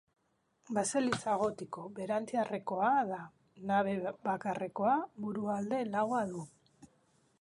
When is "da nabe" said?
3.11-3.95